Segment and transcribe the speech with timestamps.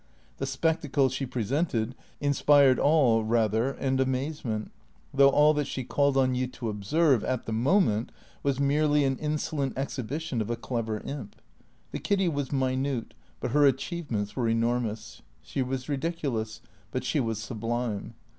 [0.37, 4.71] The spectacle she presented inspired awe rather and amazement;
[5.13, 8.11] though all that she called on you to observe, at the moment,
[8.41, 11.35] was merely an insolent exhibition of a clever imp.
[11.91, 17.37] The Kiddy was minute, but her achievements were enormous; she was ridiculous, but she was
[17.39, 18.15] sublime.